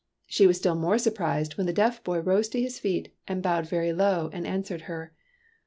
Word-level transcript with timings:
She 0.25 0.47
was 0.47 0.57
still 0.57 0.73
more 0.73 0.97
surprised 0.97 1.57
when 1.59 1.67
the 1.67 1.73
deaf 1.73 2.03
boy 2.03 2.21
rose 2.21 2.49
to 2.49 2.59
his 2.59 2.79
feet 2.79 3.13
and 3.27 3.43
bowed 3.43 3.69
very 3.69 3.93
low 3.93 4.31
and 4.33 4.47
answered 4.47 4.81
her. 4.89 5.13